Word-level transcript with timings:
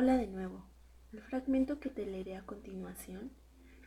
Hola 0.00 0.16
de 0.16 0.28
nuevo. 0.28 0.64
El 1.12 1.20
fragmento 1.22 1.80
que 1.80 1.90
te 1.90 2.06
leeré 2.06 2.36
a 2.36 2.46
continuación 2.46 3.32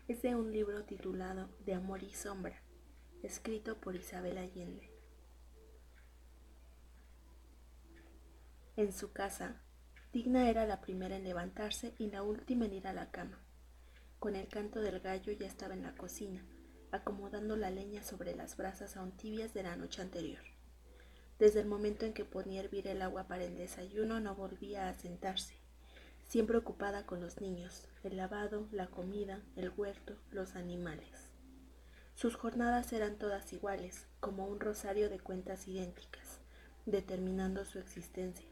es 0.10 0.22
de 0.22 0.36
un 0.36 0.52
libro 0.52 0.84
titulado 0.84 1.48
De 1.66 1.74
Amor 1.74 2.04
y 2.04 2.12
Sombra, 2.14 2.62
escrito 3.24 3.80
por 3.80 3.96
Isabel 3.96 4.38
Allende. 4.38 4.92
En 8.76 8.92
su 8.92 9.14
casa, 9.14 9.62
Digna 10.12 10.50
era 10.50 10.66
la 10.66 10.82
primera 10.82 11.16
en 11.16 11.24
levantarse 11.24 11.96
y 11.98 12.08
la 12.08 12.24
última 12.24 12.66
en 12.66 12.74
ir 12.74 12.88
a 12.90 12.94
la 12.94 13.10
cama. 13.10 13.40
Con 14.20 14.36
el 14.36 14.50
canto 14.50 14.82
del 14.82 15.00
gallo 15.00 15.32
ya 15.32 15.48
estaba 15.48 15.76
en 15.76 15.84
la 15.84 15.96
cocina, 15.96 16.46
acomodando 16.92 17.56
la 17.56 17.72
leña 17.72 18.04
sobre 18.04 18.36
las 18.36 18.58
brasas 18.58 18.98
aún 18.98 19.14
tibias 19.14 19.54
de 19.54 19.64
la 19.64 19.78
noche 19.78 20.02
anterior. 20.02 20.44
Desde 21.40 21.62
el 21.62 21.68
momento 21.68 22.06
en 22.06 22.12
que 22.12 22.26
ponía 22.26 22.60
a 22.60 22.66
hervir 22.66 22.90
el 22.90 23.02
agua 23.02 23.30
para 23.30 23.46
el 23.46 23.56
desayuno 23.56 24.20
no 24.20 24.36
volvía 24.36 24.90
a 24.90 24.94
sentarse 25.00 25.61
siempre 26.32 26.58
ocupada 26.58 27.06
con 27.06 27.20
los 27.20 27.42
niños, 27.42 27.90
el 28.04 28.16
lavado, 28.16 28.66
la 28.72 28.88
comida, 28.88 29.42
el 29.58 29.70
huerto, 29.76 30.16
los 30.32 30.56
animales. 30.56 31.28
Sus 32.16 32.38
jornadas 32.38 32.94
eran 32.94 33.18
todas 33.18 33.52
iguales, 33.52 34.08
como 34.22 34.48
un 34.48 34.62
rosario 34.62 35.10
de 35.10 35.20
cuentas 35.20 35.68
idénticas, 35.68 36.40
determinando 36.86 37.66
su 37.66 37.80
existencia. 37.80 38.48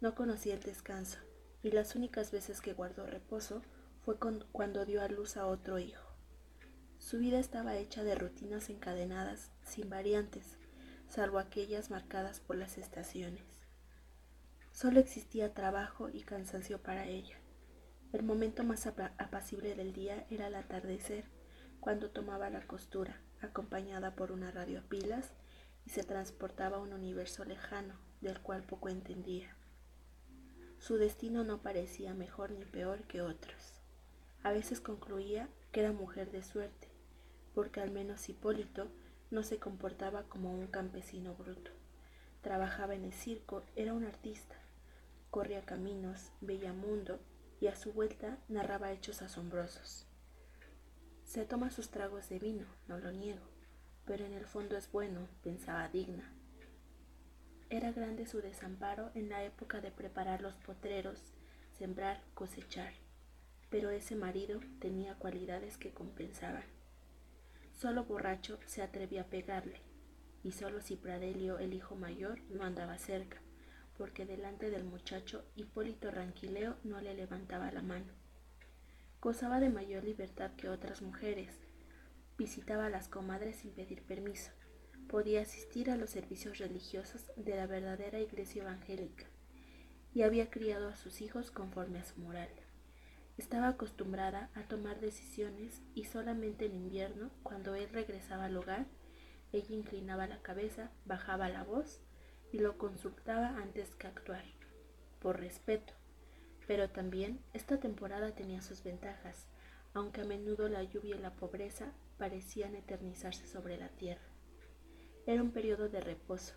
No 0.00 0.14
conocía 0.14 0.54
el 0.54 0.62
descanso, 0.62 1.18
y 1.62 1.70
las 1.70 1.96
únicas 1.96 2.30
veces 2.30 2.62
que 2.62 2.72
guardó 2.72 3.04
reposo 3.04 3.60
fue 4.02 4.16
cuando 4.16 4.86
dio 4.86 5.02
a 5.02 5.08
luz 5.08 5.36
a 5.36 5.44
otro 5.44 5.78
hijo. 5.78 6.08
Su 6.96 7.18
vida 7.18 7.38
estaba 7.38 7.76
hecha 7.76 8.04
de 8.04 8.14
rutinas 8.14 8.70
encadenadas, 8.70 9.50
sin 9.66 9.90
variantes, 9.90 10.56
salvo 11.10 11.40
aquellas 11.40 11.90
marcadas 11.90 12.40
por 12.40 12.56
las 12.56 12.78
estaciones. 12.78 13.55
Solo 14.76 15.00
existía 15.00 15.54
trabajo 15.54 16.10
y 16.10 16.20
cansancio 16.20 16.82
para 16.82 17.06
ella. 17.06 17.38
El 18.12 18.22
momento 18.22 18.62
más 18.62 18.86
apacible 18.86 19.74
del 19.74 19.94
día 19.94 20.26
era 20.28 20.48
el 20.48 20.54
atardecer, 20.54 21.24
cuando 21.80 22.10
tomaba 22.10 22.50
la 22.50 22.60
costura, 22.66 23.18
acompañada 23.40 24.14
por 24.14 24.32
una 24.32 24.50
radio 24.50 24.80
a 24.80 24.82
pilas, 24.82 25.32
y 25.86 25.90
se 25.90 26.04
transportaba 26.04 26.76
a 26.76 26.80
un 26.80 26.92
universo 26.92 27.46
lejano, 27.46 27.94
del 28.20 28.38
cual 28.42 28.64
poco 28.64 28.90
entendía. 28.90 29.56
Su 30.78 30.98
destino 30.98 31.42
no 31.42 31.62
parecía 31.62 32.12
mejor 32.12 32.50
ni 32.50 32.66
peor 32.66 33.04
que 33.04 33.22
otros. 33.22 33.80
A 34.42 34.52
veces 34.52 34.82
concluía 34.82 35.48
que 35.72 35.80
era 35.80 35.92
mujer 35.92 36.30
de 36.30 36.42
suerte, 36.42 36.90
porque 37.54 37.80
al 37.80 37.92
menos 37.92 38.28
Hipólito 38.28 38.88
no 39.30 39.42
se 39.42 39.58
comportaba 39.58 40.24
como 40.24 40.52
un 40.52 40.66
campesino 40.66 41.34
bruto. 41.34 41.70
Trabajaba 42.42 42.94
en 42.94 43.04
el 43.04 43.14
circo, 43.14 43.64
era 43.74 43.94
un 43.94 44.04
artista, 44.04 44.54
corría 45.30 45.62
caminos, 45.62 46.32
veía 46.40 46.72
mundo 46.72 47.20
y 47.60 47.68
a 47.68 47.76
su 47.76 47.92
vuelta 47.92 48.38
narraba 48.48 48.92
hechos 48.92 49.22
asombrosos. 49.22 50.06
Se 51.24 51.44
toma 51.44 51.70
sus 51.70 51.90
tragos 51.90 52.28
de 52.28 52.38
vino, 52.38 52.66
no 52.88 52.98
lo 52.98 53.12
niego, 53.12 53.44
pero 54.04 54.24
en 54.24 54.32
el 54.32 54.46
fondo 54.46 54.76
es 54.76 54.90
bueno, 54.90 55.28
pensaba 55.42 55.88
digna. 55.88 56.32
Era 57.68 57.90
grande 57.92 58.26
su 58.26 58.40
desamparo 58.40 59.10
en 59.14 59.28
la 59.28 59.42
época 59.42 59.80
de 59.80 59.90
preparar 59.90 60.40
los 60.40 60.54
potreros, 60.54 61.20
sembrar, 61.78 62.22
cosechar, 62.34 62.92
pero 63.70 63.90
ese 63.90 64.14
marido 64.14 64.60
tenía 64.78 65.16
cualidades 65.16 65.76
que 65.76 65.92
compensaban. 65.92 66.64
Solo 67.72 68.04
borracho 68.04 68.58
se 68.66 68.82
atrevía 68.82 69.22
a 69.22 69.26
pegarle, 69.26 69.80
y 70.44 70.52
solo 70.52 70.80
si 70.80 70.94
Pradelio, 70.96 71.58
el 71.58 71.74
hijo 71.74 71.96
mayor, 71.96 72.40
no 72.50 72.62
andaba 72.62 72.96
cerca 72.98 73.40
porque 73.96 74.26
delante 74.26 74.70
del 74.70 74.84
muchacho 74.84 75.44
Hipólito 75.54 76.10
Ranquileo 76.10 76.76
no 76.84 77.00
le 77.00 77.14
levantaba 77.14 77.70
la 77.72 77.82
mano. 77.82 78.12
Gozaba 79.20 79.60
de 79.60 79.70
mayor 79.70 80.04
libertad 80.04 80.52
que 80.56 80.68
otras 80.68 81.02
mujeres. 81.02 81.50
Visitaba 82.38 82.86
a 82.86 82.90
las 82.90 83.08
comadres 83.08 83.56
sin 83.56 83.72
pedir 83.72 84.02
permiso. 84.02 84.52
Podía 85.08 85.42
asistir 85.42 85.90
a 85.90 85.96
los 85.96 86.10
servicios 86.10 86.58
religiosos 86.58 87.30
de 87.36 87.56
la 87.56 87.66
verdadera 87.66 88.20
iglesia 88.20 88.62
evangélica 88.62 89.26
y 90.14 90.22
había 90.22 90.50
criado 90.50 90.88
a 90.88 90.96
sus 90.96 91.20
hijos 91.20 91.50
conforme 91.50 91.98
a 91.98 92.04
su 92.04 92.18
moral. 92.20 92.48
Estaba 93.36 93.68
acostumbrada 93.68 94.50
a 94.54 94.62
tomar 94.62 95.00
decisiones 95.00 95.82
y 95.94 96.04
solamente 96.04 96.66
en 96.66 96.74
invierno, 96.74 97.30
cuando 97.42 97.74
él 97.74 97.88
regresaba 97.92 98.46
al 98.46 98.56
hogar, 98.56 98.86
ella 99.52 99.74
inclinaba 99.74 100.26
la 100.26 100.40
cabeza, 100.40 100.90
bajaba 101.04 101.48
la 101.48 101.62
voz 101.62 102.00
y 102.52 102.58
lo 102.58 102.78
consultaba 102.78 103.56
antes 103.58 103.94
que 103.94 104.06
actuar, 104.06 104.44
por 105.20 105.40
respeto. 105.40 105.92
Pero 106.66 106.90
también 106.90 107.40
esta 107.52 107.78
temporada 107.78 108.34
tenía 108.34 108.62
sus 108.62 108.82
ventajas, 108.82 109.46
aunque 109.94 110.22
a 110.22 110.24
menudo 110.24 110.68
la 110.68 110.82
lluvia 110.82 111.16
y 111.16 111.18
la 111.18 111.34
pobreza 111.34 111.92
parecían 112.18 112.74
eternizarse 112.74 113.46
sobre 113.46 113.76
la 113.76 113.88
tierra. 113.88 114.24
Era 115.26 115.42
un 115.42 115.50
periodo 115.50 115.88
de 115.88 116.00
reposo. 116.00 116.54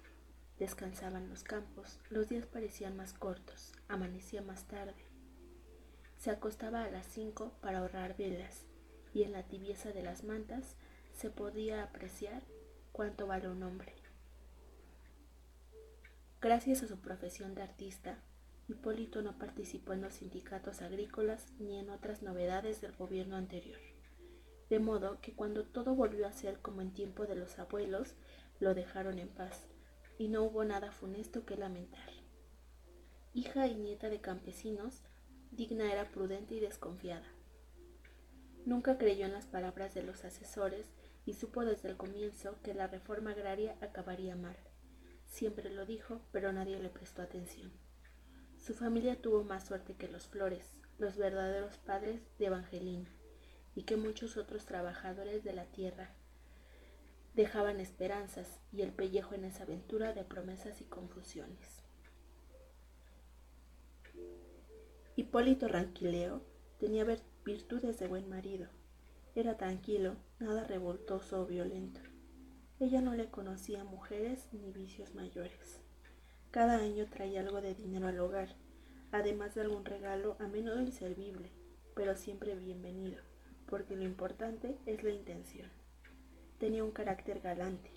Descansaban 0.59 1.29
los 1.29 1.43
campos, 1.43 1.99
los 2.09 2.27
días 2.27 2.45
parecían 2.45 2.97
más 2.97 3.13
cortos, 3.13 3.71
amanecía 3.87 4.41
más 4.41 4.67
tarde. 4.67 5.05
Se 6.17 6.31
acostaba 6.31 6.83
a 6.83 6.91
las 6.91 7.05
cinco 7.05 7.53
para 7.61 7.79
ahorrar 7.79 8.17
velas, 8.17 8.65
y 9.13 9.23
en 9.23 9.31
la 9.31 9.43
tibieza 9.43 9.91
de 9.91 10.03
las 10.03 10.23
mantas 10.23 10.75
se 11.13 11.29
podía 11.29 11.81
apreciar 11.83 12.43
cuánto 12.91 13.25
vale 13.25 13.47
un 13.47 13.63
hombre. 13.63 13.98
Gracias 16.41 16.83
a 16.83 16.87
su 16.87 17.01
profesión 17.01 17.53
de 17.53 17.63
artista, 17.63 18.17
Hipólito 18.69 19.21
no 19.21 19.37
participó 19.37 19.91
en 19.91 20.01
los 20.01 20.13
sindicatos 20.13 20.81
agrícolas 20.81 21.51
ni 21.59 21.77
en 21.77 21.89
otras 21.89 22.21
novedades 22.21 22.79
del 22.79 22.95
gobierno 22.95 23.35
anterior. 23.35 23.79
De 24.69 24.79
modo 24.79 25.19
que 25.19 25.33
cuando 25.33 25.65
todo 25.65 25.95
volvió 25.95 26.25
a 26.25 26.31
ser 26.31 26.59
como 26.59 26.79
en 26.79 26.93
tiempo 26.93 27.25
de 27.25 27.35
los 27.35 27.59
abuelos, 27.59 28.15
lo 28.61 28.73
dejaron 28.73 29.19
en 29.19 29.27
paz, 29.27 29.67
y 30.17 30.29
no 30.29 30.43
hubo 30.43 30.63
nada 30.63 30.93
funesto 30.93 31.45
que 31.45 31.57
lamentar. 31.57 32.09
Hija 33.33 33.67
y 33.67 33.75
nieta 33.75 34.07
de 34.07 34.21
campesinos, 34.21 35.01
Digna 35.51 35.91
era 35.91 36.09
prudente 36.09 36.55
y 36.55 36.61
desconfiada. 36.61 37.27
Nunca 38.65 38.97
creyó 38.97 39.25
en 39.25 39.33
las 39.33 39.45
palabras 39.45 39.93
de 39.93 40.03
los 40.03 40.23
asesores 40.23 40.85
y 41.25 41.33
supo 41.33 41.65
desde 41.65 41.89
el 41.89 41.97
comienzo 41.97 42.55
que 42.63 42.73
la 42.73 42.87
reforma 42.87 43.31
agraria 43.31 43.75
acabaría 43.81 44.37
mal. 44.37 44.55
Siempre 45.29 45.69
lo 45.69 45.85
dijo, 45.85 46.21
pero 46.31 46.51
nadie 46.51 46.79
le 46.79 46.89
prestó 46.89 47.21
atención. 47.21 47.71
Su 48.57 48.73
familia 48.73 49.21
tuvo 49.21 49.43
más 49.43 49.65
suerte 49.65 49.95
que 49.95 50.09
los 50.09 50.27
Flores, 50.27 50.73
los 50.97 51.15
verdaderos 51.15 51.77
padres 51.77 52.21
de 52.37 52.47
Evangelina, 52.47 53.09
y 53.73 53.83
que 53.83 53.95
muchos 53.95 54.35
otros 54.35 54.65
trabajadores 54.65 55.43
de 55.43 55.53
la 55.53 55.65
tierra. 55.65 56.09
Dejaban 57.35 57.79
esperanzas 57.79 58.59
y 58.73 58.81
el 58.81 58.91
pellejo 58.91 59.33
en 59.35 59.45
esa 59.45 59.63
aventura 59.63 60.13
de 60.13 60.25
promesas 60.25 60.81
y 60.81 60.85
confusiones. 60.85 61.83
Hipólito 65.15 65.67
Ranquileo 65.67 66.41
tenía 66.79 67.05
virtudes 67.45 67.99
de 67.99 68.07
buen 68.07 68.27
marido. 68.29 68.67
Era 69.35 69.57
tranquilo, 69.57 70.17
nada 70.39 70.63
revoltoso 70.65 71.41
o 71.41 71.45
violento. 71.45 72.01
Ella 72.79 73.01
no 73.01 73.13
le 73.13 73.29
conocía 73.29 73.83
mujeres 73.83 74.47
ni 74.53 74.71
vicios 74.71 75.13
mayores. 75.13 75.81
Cada 76.49 76.77
año 76.77 77.07
traía 77.07 77.41
algo 77.41 77.59
de 77.59 77.75
dinero 77.75 78.07
al 78.07 78.17
hogar, 78.21 78.55
además 79.11 79.53
de 79.53 79.61
algún 79.61 79.83
regalo 79.83 80.37
a 80.39 80.47
menudo 80.47 80.79
inservible, 80.79 81.51
pero 81.93 82.15
siempre 82.15 82.55
bienvenido, 82.55 83.21
porque 83.65 83.97
lo 83.97 84.03
importante 84.03 84.77
es 84.85 85.03
la 85.03 85.09
intención. 85.09 85.69
Tenía 86.57 86.85
un 86.85 86.91
carácter 86.91 87.41
galante. 87.41 87.91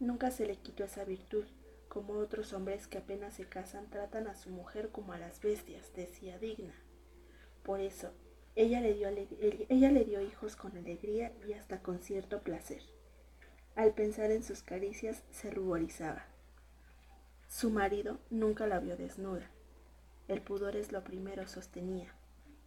Nunca 0.00 0.30
se 0.30 0.46
le 0.46 0.56
quitó 0.56 0.84
esa 0.84 1.04
virtud, 1.04 1.44
como 1.90 2.14
otros 2.14 2.54
hombres 2.54 2.88
que 2.88 2.96
apenas 2.96 3.34
se 3.34 3.44
casan 3.44 3.90
tratan 3.90 4.28
a 4.28 4.34
su 4.34 4.48
mujer 4.48 4.88
como 4.92 5.12
a 5.12 5.18
las 5.18 5.42
bestias, 5.42 5.92
decía 5.94 6.38
digna. 6.38 6.74
Por 7.62 7.80
eso, 7.80 8.12
ella 8.54 8.80
le 8.80 8.94
dio, 8.94 9.08
ella 9.10 9.92
le 9.92 10.04
dio 10.06 10.22
hijos 10.22 10.56
con 10.56 10.74
alegría 10.74 11.34
y 11.46 11.52
hasta 11.52 11.82
con 11.82 11.98
cierto 11.98 12.40
placer. 12.40 12.95
Al 13.76 13.92
pensar 13.92 14.30
en 14.30 14.42
sus 14.42 14.62
caricias 14.62 15.22
se 15.30 15.50
ruborizaba. 15.50 16.24
Su 17.46 17.68
marido 17.68 18.18
nunca 18.30 18.66
la 18.66 18.80
vio 18.80 18.96
desnuda. 18.96 19.50
El 20.28 20.40
pudor 20.40 20.76
es 20.76 20.92
lo 20.92 21.04
primero, 21.04 21.46
sostenía, 21.46 22.14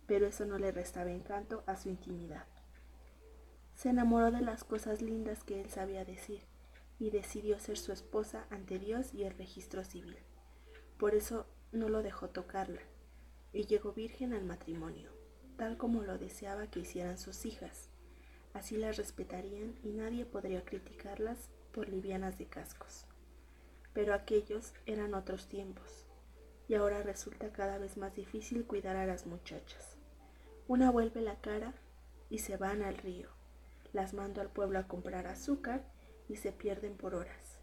pero 0.06 0.27
eso 0.27 0.45
no 0.45 0.59
le 0.59 0.71
restaba 0.71 1.09
encanto 1.09 1.63
a 1.65 1.77
su 1.77 1.89
intimidad. 1.89 2.45
Se 3.73 3.89
enamoró 3.89 4.29
de 4.29 4.41
las 4.41 4.63
cosas 4.63 5.01
lindas 5.01 5.44
que 5.44 5.59
él 5.59 5.71
sabía 5.71 6.06
decir 6.06 6.44
y 7.00 7.09
decidió 7.09 7.59
ser 7.59 7.79
su 7.79 7.91
esposa 7.91 8.45
ante 8.51 8.77
Dios 8.77 9.11
y 9.15 9.23
el 9.23 9.35
registro 9.35 9.83
civil. 9.83 10.19
Por 11.00 11.15
eso 11.15 11.47
no 11.71 11.89
lo 11.89 12.03
dejó 12.03 12.29
tocarla 12.29 12.81
y 13.51 13.65
llegó 13.65 13.94
virgen 13.94 14.33
al 14.33 14.45
matrimonio, 14.45 15.09
tal 15.57 15.75
como 15.75 16.03
lo 16.03 16.19
deseaba 16.19 16.67
que 16.67 16.81
hicieran 16.81 17.17
sus 17.17 17.47
hijas, 17.47 17.89
Así 18.53 18.77
las 18.77 18.97
respetarían 18.97 19.75
y 19.83 19.89
nadie 19.89 20.25
podría 20.25 20.65
criticarlas 20.65 21.49
por 21.71 21.87
livianas 21.89 22.37
de 22.37 22.47
cascos. 22.47 23.05
Pero 23.93 24.13
aquellos 24.13 24.73
eran 24.85 25.13
otros 25.13 25.47
tiempos. 25.47 26.05
y 26.67 26.75
ahora 26.75 27.01
resulta 27.01 27.51
cada 27.51 27.79
vez 27.79 27.97
más 27.97 28.13
difícil 28.13 28.63
cuidar 28.65 28.95
a 28.95 29.07
las 29.07 29.25
muchachas. 29.25 29.97
Una 30.67 30.91
vuelve 30.91 31.19
la 31.21 31.41
cara 31.41 31.73
y 32.29 32.37
se 32.37 32.57
van 32.57 32.83
al 32.83 32.95
río. 32.95 33.27
Las 33.91 34.13
mando 34.13 34.39
al 34.39 34.51
pueblo 34.51 34.77
a 34.77 34.87
comprar 34.87 35.25
azúcar 35.25 35.83
y 36.27 36.35
se 36.35 36.51
pierden 36.51 36.95
por 36.95 37.15
horas. 37.15 37.57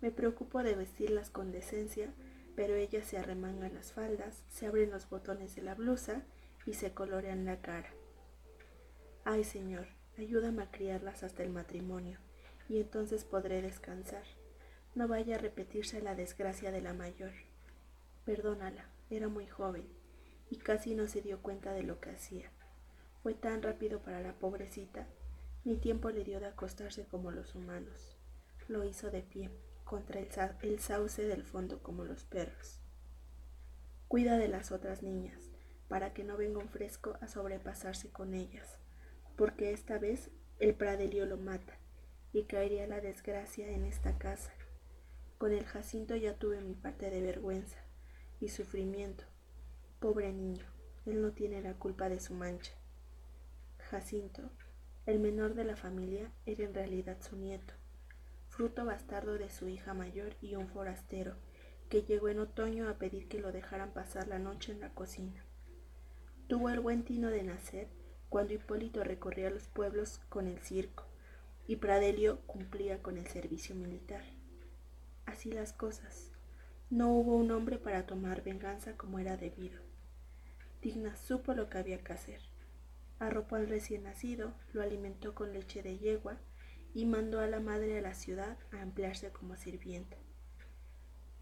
Me 0.00 0.12
preocupo 0.12 0.62
de 0.62 0.76
vestirlas 0.76 1.30
con 1.30 1.50
decencia, 1.50 2.14
pero 2.54 2.76
ellas 2.76 3.06
se 3.06 3.18
arremangan 3.18 3.74
las 3.74 3.92
faldas, 3.92 4.44
se 4.48 4.66
abren 4.66 4.92
los 4.92 5.10
botones 5.10 5.56
de 5.56 5.62
la 5.62 5.74
blusa 5.74 6.22
y 6.64 6.74
se 6.74 6.94
colorean 6.94 7.44
la 7.44 7.60
cara. 7.60 7.90
Ay, 9.24 9.42
Señor, 9.42 9.88
ayúdame 10.18 10.62
a 10.62 10.70
criarlas 10.70 11.22
hasta 11.22 11.42
el 11.42 11.50
matrimonio, 11.50 12.18
y 12.68 12.80
entonces 12.80 13.24
podré 13.24 13.62
descansar. 13.62 14.24
No 14.94 15.08
vaya 15.08 15.36
a 15.36 15.38
repetirse 15.38 16.00
la 16.00 16.14
desgracia 16.14 16.70
de 16.70 16.80
la 16.80 16.94
mayor. 16.94 17.32
Perdónala, 18.24 18.88
era 19.10 19.28
muy 19.28 19.46
joven, 19.46 19.86
y 20.50 20.56
casi 20.56 20.94
no 20.94 21.08
se 21.08 21.20
dio 21.20 21.42
cuenta 21.42 21.72
de 21.72 21.82
lo 21.82 22.00
que 22.00 22.10
hacía. 22.10 22.50
Fue 23.22 23.34
tan 23.34 23.62
rápido 23.62 24.00
para 24.00 24.20
la 24.20 24.34
pobrecita 24.34 25.06
ni 25.64 25.76
tiempo 25.76 26.10
le 26.10 26.24
dio 26.24 26.40
de 26.40 26.46
acostarse 26.46 27.06
como 27.06 27.30
los 27.30 27.54
humanos. 27.54 28.16
Lo 28.68 28.84
hizo 28.84 29.10
de 29.10 29.22
pie, 29.22 29.50
contra 29.84 30.20
el, 30.20 30.78
sauce 30.78 31.26
del 31.26 31.42
fondo 31.42 31.82
como 31.82 32.04
los 32.04 32.24
perros. 32.24 32.80
Cuida 34.08 34.36
de 34.36 34.48
las 34.48 34.72
otras 34.72 35.02
niñas, 35.02 35.50
para 35.88 36.12
que 36.12 36.22
no 36.22 36.36
venga 36.36 36.58
un 36.58 36.68
fresco 36.68 37.16
a 37.20 37.28
sobrepasarse 37.28 38.10
con 38.10 38.34
ellas, 38.34 38.78
porque 39.36 39.72
esta 39.72 39.98
vez 39.98 40.30
el 40.60 40.74
pradelio 40.74 41.26
lo 41.26 41.36
mata 41.36 41.78
y 42.32 42.44
caería 42.44 42.86
la 42.86 43.00
desgracia 43.00 43.70
en 43.70 43.84
esta 43.84 44.18
casa. 44.18 44.52
Con 45.38 45.52
el 45.52 45.64
Jacinto 45.64 46.16
ya 46.16 46.36
tuve 46.36 46.60
mi 46.60 46.74
parte 46.74 47.10
de 47.10 47.20
vergüenza 47.20 47.78
y 48.40 48.48
sufrimiento. 48.48 49.24
Pobre 50.00 50.32
niño, 50.32 50.64
él 51.06 51.20
no 51.20 51.32
tiene 51.32 51.60
la 51.60 51.74
culpa 51.74 52.08
de 52.08 52.20
su 52.20 52.34
mancha. 52.34 52.72
Jacinto, 53.78 54.50
el 55.06 55.18
menor 55.18 55.54
de 55.54 55.64
la 55.64 55.76
familia 55.76 56.32
era 56.46 56.64
en 56.64 56.74
realidad 56.74 57.18
su 57.20 57.36
nieto, 57.36 57.74
fruto 58.48 58.84
bastardo 58.84 59.34
de 59.34 59.50
su 59.50 59.68
hija 59.68 59.94
mayor 59.94 60.34
y 60.40 60.54
un 60.54 60.68
forastero, 60.68 61.34
que 61.88 62.02
llegó 62.02 62.28
en 62.28 62.38
otoño 62.38 62.88
a 62.88 62.94
pedir 62.94 63.28
que 63.28 63.40
lo 63.40 63.52
dejaran 63.52 63.92
pasar 63.92 64.28
la 64.28 64.38
noche 64.38 64.72
en 64.72 64.80
la 64.80 64.94
cocina. 64.94 65.44
Tuvo 66.48 66.70
el 66.70 66.80
buen 66.80 67.04
tino 67.04 67.28
de 67.28 67.42
nacer 67.42 67.88
cuando 68.28 68.54
Hipólito 68.54 69.04
recorría 69.04 69.50
los 69.50 69.68
pueblos 69.68 70.20
con 70.28 70.46
el 70.46 70.58
circo 70.60 71.04
y 71.66 71.76
Pradelio 71.76 72.40
cumplía 72.46 73.02
con 73.02 73.18
el 73.18 73.26
servicio 73.26 73.74
militar. 73.74 74.22
Así 75.26 75.52
las 75.52 75.72
cosas. 75.72 76.30
No 76.90 77.10
hubo 77.10 77.36
un 77.36 77.50
hombre 77.50 77.78
para 77.78 78.06
tomar 78.06 78.42
venganza 78.42 78.96
como 78.96 79.18
era 79.18 79.36
debido. 79.36 79.80
Digna 80.82 81.16
supo 81.16 81.54
lo 81.54 81.70
que 81.70 81.78
había 81.78 81.98
que 82.04 82.12
hacer 82.12 82.54
arropó 83.18 83.56
al 83.56 83.68
recién 83.68 84.04
nacido, 84.04 84.52
lo 84.72 84.82
alimentó 84.82 85.34
con 85.34 85.52
leche 85.52 85.82
de 85.82 85.98
yegua 85.98 86.36
y 86.94 87.06
mandó 87.06 87.40
a 87.40 87.46
la 87.46 87.60
madre 87.60 87.98
a 87.98 88.02
la 88.02 88.14
ciudad 88.14 88.56
a 88.72 88.80
emplearse 88.80 89.30
como 89.30 89.56
sirvienta. 89.56 90.16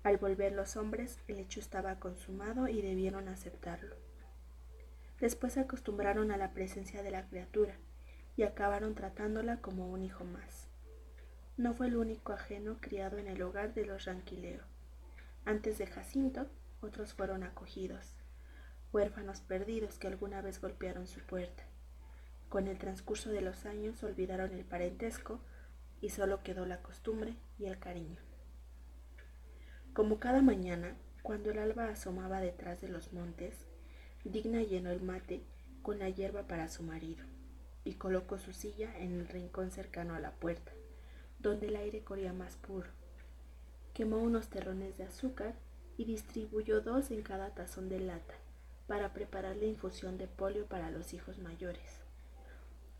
Al 0.02 0.16
volver 0.16 0.52
los 0.52 0.76
hombres, 0.76 1.18
el 1.28 1.38
hecho 1.38 1.60
estaba 1.60 2.00
consumado 2.00 2.68
y 2.68 2.82
debieron 2.82 3.28
aceptarlo. 3.28 3.96
Después 5.22 5.54
se 5.54 5.60
acostumbraron 5.60 6.32
a 6.32 6.36
la 6.36 6.52
presencia 6.52 7.02
de 7.02 7.12
la 7.12 7.28
criatura 7.28 7.76
y 8.36 8.42
acabaron 8.42 8.96
tratándola 8.96 9.62
como 9.62 9.88
un 9.88 10.02
hijo 10.02 10.24
más. 10.24 10.68
No 11.56 11.74
fue 11.74 11.86
el 11.86 11.96
único 11.96 12.32
ajeno 12.32 12.78
criado 12.80 13.18
en 13.18 13.28
el 13.28 13.40
hogar 13.40 13.72
de 13.72 13.86
los 13.86 14.04
Ranquileo. 14.04 14.64
Antes 15.44 15.78
de 15.78 15.86
Jacinto, 15.86 16.48
otros 16.80 17.14
fueron 17.14 17.44
acogidos 17.44 18.16
huérfanos 18.92 19.40
perdidos 19.40 19.98
que 20.00 20.08
alguna 20.08 20.42
vez 20.42 20.60
golpearon 20.60 21.06
su 21.06 21.20
puerta. 21.20 21.62
Con 22.48 22.66
el 22.66 22.78
transcurso 22.78 23.30
de 23.30 23.40
los 23.40 23.64
años 23.64 24.02
olvidaron 24.02 24.52
el 24.52 24.64
parentesco 24.64 25.40
y 26.00 26.10
solo 26.10 26.42
quedó 26.42 26.66
la 26.66 26.82
costumbre 26.82 27.36
y 27.60 27.66
el 27.66 27.78
cariño. 27.78 28.18
Como 29.94 30.18
cada 30.18 30.42
mañana, 30.42 30.96
cuando 31.22 31.52
el 31.52 31.58
alba 31.58 31.88
asomaba 31.88 32.40
detrás 32.40 32.80
de 32.80 32.88
los 32.88 33.12
montes, 33.12 33.68
Digna 34.24 34.62
llenó 34.62 34.90
el 34.90 35.02
mate 35.02 35.42
con 35.82 35.98
la 35.98 36.08
hierba 36.08 36.46
para 36.46 36.68
su 36.68 36.82
marido 36.82 37.24
y 37.84 37.94
colocó 37.94 38.38
su 38.38 38.52
silla 38.52 38.96
en 38.98 39.20
el 39.20 39.28
rincón 39.28 39.70
cercano 39.70 40.14
a 40.14 40.20
la 40.20 40.30
puerta, 40.30 40.72
donde 41.40 41.66
el 41.66 41.76
aire 41.76 42.04
corría 42.04 42.32
más 42.32 42.56
puro. 42.56 42.88
Quemó 43.94 44.18
unos 44.18 44.48
terrones 44.48 44.96
de 44.96 45.04
azúcar 45.04 45.54
y 45.96 46.04
distribuyó 46.04 46.80
dos 46.80 47.10
en 47.10 47.22
cada 47.22 47.50
tazón 47.50 47.88
de 47.88 47.98
lata 47.98 48.34
para 48.86 49.12
preparar 49.12 49.56
la 49.56 49.66
infusión 49.66 50.18
de 50.18 50.28
polio 50.28 50.66
para 50.66 50.90
los 50.90 51.12
hijos 51.14 51.38
mayores. 51.38 52.00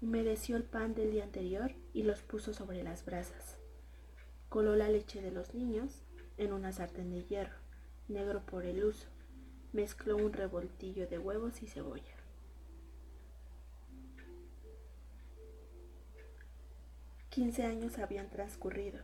Humedeció 0.01 0.57
el 0.57 0.65
pan 0.65 0.95
del 0.95 1.13
día 1.13 1.23
anterior 1.23 1.73
y 1.93 2.03
los 2.03 2.23
puso 2.23 2.53
sobre 2.53 2.83
las 2.83 3.05
brasas. 3.05 3.57
Coló 4.49 4.75
la 4.75 4.89
leche 4.89 5.23
de 5.23 5.31
los 5.31 5.55
niños 5.55 6.03
en 6.37 6.53
una 6.53 6.73
sartén 6.73 7.11
de 7.11 7.25
hierro, 7.25 7.57
negro 8.09 8.45
por 8.45 8.65
el 8.65 8.85
uso. 8.85 9.12
Mezcló 9.73 10.17
un 10.17 10.33
revoltillo 10.33 11.07
de 11.07 11.19
huevos 11.19 11.63
y 11.63 11.67
cebolla. 11.67 12.17
Quince 17.31 17.65
años 17.65 17.99
habían 17.99 18.29
transcurrido 18.29 19.01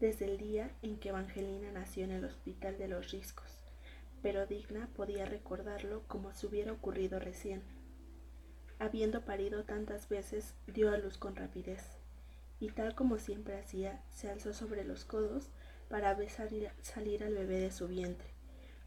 desde 0.00 0.26
el 0.26 0.38
día 0.38 0.70
en 0.82 0.98
que 0.98 1.08
Evangelina 1.08 1.72
nació 1.72 2.04
en 2.04 2.12
el 2.12 2.24
hospital 2.24 2.78
de 2.78 2.88
los 2.88 3.10
Riscos 3.10 3.62
pero 4.22 4.46
Digna 4.46 4.88
podía 4.94 5.26
recordarlo 5.26 6.02
como 6.06 6.32
si 6.32 6.46
hubiera 6.46 6.72
ocurrido 6.72 7.18
recién. 7.18 7.62
Habiendo 8.78 9.24
parido 9.24 9.64
tantas 9.64 10.08
veces, 10.08 10.54
dio 10.66 10.90
a 10.92 10.96
luz 10.96 11.18
con 11.18 11.36
rapidez, 11.36 11.82
y 12.60 12.70
tal 12.70 12.94
como 12.94 13.18
siempre 13.18 13.58
hacía, 13.58 14.00
se 14.10 14.30
alzó 14.30 14.54
sobre 14.54 14.84
los 14.84 15.04
codos 15.04 15.50
para 15.88 16.14
ver 16.14 16.30
salir 16.30 17.24
al 17.24 17.34
bebé 17.34 17.58
de 17.58 17.72
su 17.72 17.88
vientre, 17.88 18.28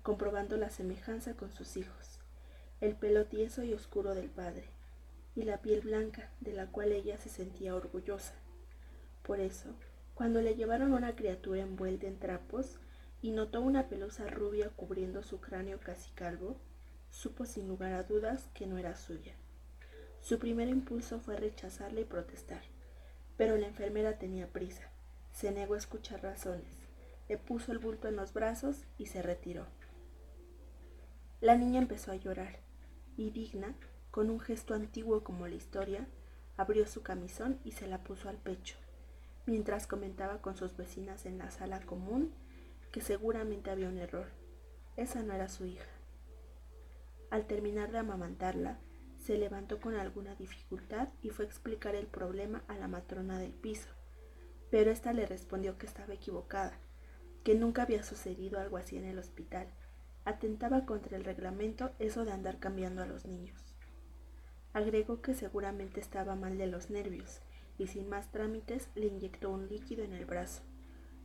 comprobando 0.05 0.55
la 0.55 0.69
semejanza 0.69 1.33
con 1.33 1.51
sus 1.51 1.77
hijos, 1.77 2.19
el 2.79 2.95
pelo 2.95 3.25
tieso 3.25 3.63
y 3.63 3.73
oscuro 3.73 4.13
del 4.13 4.29
padre, 4.29 4.65
y 5.35 5.41
la 5.41 5.63
piel 5.63 5.81
blanca 5.81 6.29
de 6.41 6.53
la 6.53 6.67
cual 6.67 6.91
ella 6.91 7.17
se 7.17 7.27
sentía 7.27 7.73
orgullosa. 7.73 8.35
Por 9.23 9.39
eso, 9.39 9.73
cuando 10.13 10.43
le 10.43 10.53
llevaron 10.53 10.93
una 10.93 11.15
criatura 11.15 11.61
envuelta 11.61 12.05
en 12.05 12.19
trapos, 12.19 12.77
y 13.23 13.31
notó 13.31 13.61
una 13.61 13.89
pelusa 13.89 14.27
rubia 14.27 14.69
cubriendo 14.69 15.23
su 15.23 15.41
cráneo 15.41 15.79
casi 15.79 16.11
calvo, 16.11 16.55
supo 17.09 17.47
sin 17.47 17.67
lugar 17.67 17.93
a 17.93 18.03
dudas 18.03 18.47
que 18.53 18.67
no 18.67 18.77
era 18.77 18.95
suya. 18.95 19.33
Su 20.21 20.37
primer 20.37 20.69
impulso 20.69 21.19
fue 21.19 21.35
rechazarla 21.35 22.01
y 22.01 22.05
protestar, 22.05 22.61
pero 23.37 23.57
la 23.57 23.65
enfermera 23.65 24.19
tenía 24.19 24.45
prisa. 24.53 24.83
Se 25.31 25.51
negó 25.51 25.73
a 25.73 25.79
escuchar 25.79 26.21
razones, 26.21 26.77
le 27.27 27.39
puso 27.39 27.71
el 27.71 27.79
bulto 27.79 28.07
en 28.07 28.17
los 28.17 28.33
brazos 28.33 28.83
y 28.99 29.07
se 29.07 29.23
retiró. 29.23 29.65
La 31.45 31.55
niña 31.55 31.79
empezó 31.79 32.11
a 32.11 32.15
llorar, 32.15 32.57
y 33.17 33.29
digna, 33.29 33.75
con 34.09 34.31
un 34.31 34.39
gesto 34.39 34.73
antiguo 34.73 35.23
como 35.23 35.47
la 35.47 35.53
historia, 35.53 36.07
abrió 36.57 36.87
su 36.87 37.03
camisón 37.03 37.59
y 37.63 37.73
se 37.73 37.85
la 37.85 38.03
puso 38.03 38.29
al 38.29 38.37
pecho, 38.37 38.77
mientras 39.45 39.85
comentaba 39.85 40.41
con 40.41 40.57
sus 40.57 40.75
vecinas 40.75 41.27
en 41.27 41.37
la 41.37 41.51
sala 41.51 41.81
común 41.81 42.33
que 42.91 42.99
seguramente 42.99 43.69
había 43.69 43.89
un 43.89 43.99
error. 43.99 44.25
Esa 44.97 45.21
no 45.21 45.33
era 45.33 45.47
su 45.47 45.67
hija. 45.67 45.85
Al 47.29 47.45
terminar 47.45 47.91
de 47.91 47.99
amamantarla, 47.99 48.79
se 49.23 49.37
levantó 49.37 49.79
con 49.79 49.93
alguna 49.93 50.33
dificultad 50.33 51.09
y 51.21 51.29
fue 51.29 51.45
a 51.45 51.47
explicar 51.47 51.93
el 51.93 52.07
problema 52.07 52.63
a 52.67 52.75
la 52.75 52.87
matrona 52.87 53.37
del 53.37 53.53
piso, 53.53 53.89
pero 54.71 54.89
ésta 54.89 55.13
le 55.13 55.27
respondió 55.27 55.77
que 55.77 55.85
estaba 55.85 56.15
equivocada, 56.15 56.79
que 57.43 57.53
nunca 57.53 57.83
había 57.83 58.01
sucedido 58.01 58.59
algo 58.59 58.77
así 58.77 58.97
en 58.97 59.05
el 59.05 59.19
hospital. 59.19 59.67
Atentaba 60.25 60.85
contra 60.85 61.17
el 61.17 61.23
reglamento 61.23 61.91
eso 61.99 62.25
de 62.25 62.31
andar 62.31 62.59
cambiando 62.59 63.03
a 63.03 63.05
los 63.05 63.25
niños. 63.25 63.75
Agregó 64.73 65.21
que 65.21 65.35
seguramente 65.35 65.99
estaba 65.99 66.35
mal 66.35 66.57
de 66.57 66.67
los 66.67 66.89
nervios 66.89 67.41
y 67.77 67.87
sin 67.87 68.09
más 68.09 68.31
trámites 68.31 68.89
le 68.95 69.07
inyectó 69.07 69.51
un 69.51 69.69
líquido 69.69 70.03
en 70.03 70.13
el 70.13 70.25
brazo. 70.25 70.63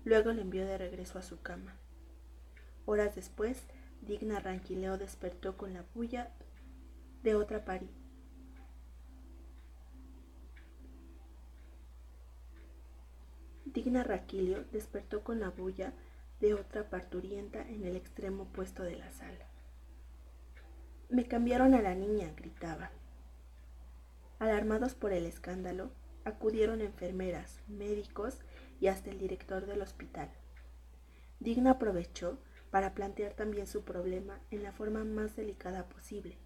Luego 0.05 0.33
le 0.33 0.43
envió 0.43 0.67
de 0.67 0.79
regreso 0.79 1.19
a 1.19 1.23
su 1.23 1.41
cama. 1.41 1.77
Horas 2.87 3.15
después, 3.15 3.65
Digna 4.03 4.39
Ranquileo 4.39 4.99
despertó 4.99 5.57
con 5.57 5.73
la 5.73 5.85
bulla 5.95 6.31
de 7.23 7.35
otra 7.35 7.65
pari. 7.65 7.89
Digna 13.65 14.03
Raquilio 14.03 14.65
despertó 14.73 15.23
con 15.23 15.41
la 15.41 15.51
bulla 15.51 15.93
de 16.41 16.55
otra 16.55 16.89
parturienta 16.89 17.61
en 17.69 17.85
el 17.85 17.97
extremo 17.97 18.45
opuesto 18.45 18.83
de 18.83 18.97
la 18.97 19.11
sala. 19.13 19.47
Me 21.09 21.27
cambiaron 21.27 21.75
a 21.75 21.83
la 21.83 21.95
niña, 21.95 22.33
gritaba. 22.37 22.91
Alarmados 24.39 24.95
por 24.95 25.13
el 25.13 25.27
escándalo, 25.27 25.91
acudieron 26.25 26.81
enfermeras, 26.81 27.61
médicos 27.69 28.39
y 28.81 28.87
hasta 28.87 29.11
el 29.11 29.19
director 29.19 29.67
del 29.67 29.83
hospital. 29.83 30.31
Digna 31.41 31.73
aprovechó 31.73 32.39
para 32.71 32.95
plantear 32.95 33.35
también 33.35 33.67
su 33.67 33.83
problema 33.83 34.41
en 34.51 34.63
la 34.63 34.73
forma 34.73 35.05
más 35.05 35.37
delicada 35.37 35.89
posible, 35.89 36.39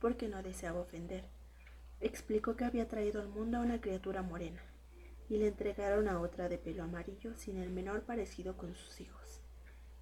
porque 0.00 0.28
no 0.28 0.42
deseaba 0.42 0.80
ofender. 0.80 1.24
Explicó 2.00 2.56
que 2.56 2.64
había 2.64 2.88
traído 2.88 3.20
al 3.20 3.28
mundo 3.28 3.58
a 3.58 3.62
una 3.62 3.80
criatura 3.80 4.22
morena, 4.22 4.62
y 5.30 5.38
le 5.38 5.46
entregaron 5.46 6.08
a 6.08 6.20
otra 6.20 6.48
de 6.48 6.58
pelo 6.58 6.82
amarillo 6.82 7.32
sin 7.36 7.56
el 7.56 7.70
menor 7.70 8.02
parecido 8.02 8.56
con 8.56 8.74
sus 8.74 9.00
hijos. 9.00 9.40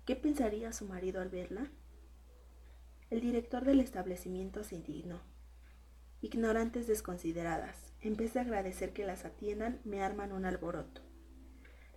¿Qué 0.07 0.17
pensaría 0.17 0.73
su 0.73 0.87
marido 0.87 1.21
al 1.21 1.29
verla? 1.29 1.71
El 3.11 3.21
director 3.21 3.67
del 3.67 3.81
establecimiento 3.81 4.65
se 4.65 4.77
indignó. 4.77 5.21
Ignorantes 6.23 6.87
desconsideradas, 6.87 7.93
en 8.01 8.17
vez 8.17 8.33
de 8.33 8.41
agradecer 8.41 8.95
que 8.95 9.05
las 9.05 9.27
atiendan, 9.27 9.81
me 9.85 10.03
arman 10.03 10.33
un 10.33 10.47
alboroto. 10.47 11.03